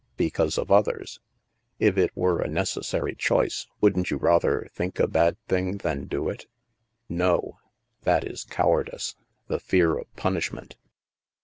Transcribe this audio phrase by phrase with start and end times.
[0.25, 1.19] "Because of others.
[1.77, 6.33] If it were a necessary choice, wouldn't you rather think a bad thing than doit?"
[6.33, 6.47] it it
[7.09, 7.39] THE MAELSTROM
[8.01, 9.15] 139 "No; that is cowardice—
[9.47, 10.75] the fear of punish ment."